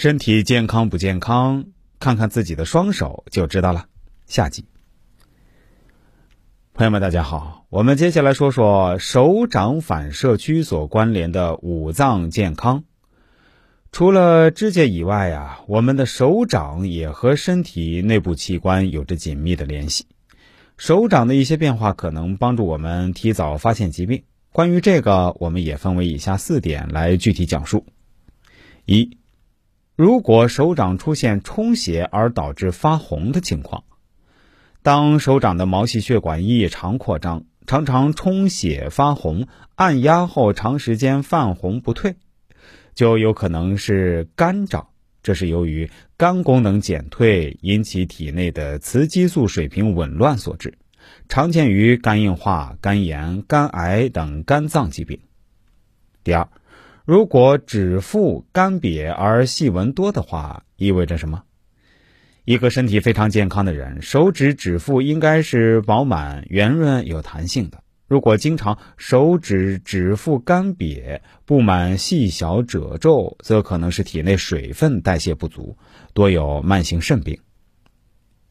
[0.00, 1.66] 身体健康不健康，
[1.98, 3.84] 看看自己的双手就知道了。
[4.26, 4.64] 下集，
[6.72, 12.84] 朋友们，大家好，我们接下来说说手掌反射区所关联的五脏健康。
[13.92, 20.06] 除了指甲以外啊，我们的手掌也和身体内部器官有着紧密的联系。
[20.78, 24.22] 手掌的一些变化可能帮助我们提早发现疾病。
[24.50, 27.84] 关于这个，我们也分为以下四点来具体讲述：
[28.86, 29.18] 一。
[30.00, 33.84] 如果手掌出现充血而导致发红的情况，
[34.80, 42.16] 当手掌的毛细血管异常扩张，常常充血发红，按压后长时间泛红不退，
[42.94, 44.88] 就有可能是肝掌。
[45.22, 50.78] 这是由于肝功能减退引起体内的雌激素水平紊乱所致，
[51.28, 55.20] 常见于肝硬化、肝炎、肝癌等肝脏疾病。
[56.24, 56.48] 第二。
[57.04, 61.42] 如果指腹干瘪而细纹多的话，意味着什么？
[62.44, 67.82] 一个身体非常健康的人，手指指腹应该是饱满、圆润、有弹性的。
[68.06, 75.76] 如果经常手指指腹干瘪、布满细小褶皱，则可能是体内水分代谢不足，
[76.12, 77.38] 多有慢性肾病。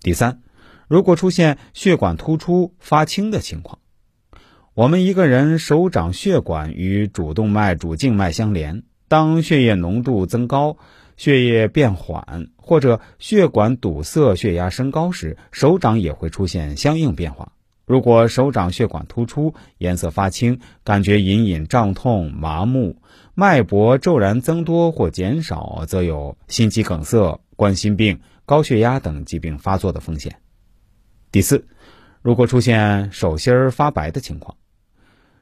[0.02, 0.42] 第三，
[0.88, 3.79] 如果出现血管突出、发青的情况。
[4.80, 10.78] 我们一个人手掌血管与主动脉、主静脉相连，当血液浓度增高、
[11.18, 17.52] 血液变缓或者血管堵塞、血压升高时，手掌也会出现相应变化。
[17.86, 23.02] 如果手掌血管突出、颜色发青、感觉隐隐胀痛、麻木、
[23.34, 30.38] 脉搏骤然增多或减少，则有心肌梗塞、冠心病、高血压等疾病发作的风险。
[31.34, 31.68] 第四，
[32.22, 34.56] 如果出现手心儿发白的情况。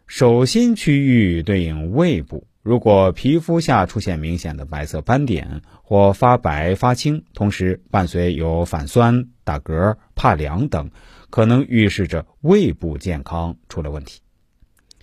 [0.08, 10.89] 手心区域对应胃部，如果皮肤下出现明显的白色斑点或发白发青，同时伴随有反酸、打嗝、怕凉等，
[11.30, 14.21] 可能预示着胃部健康出了问题。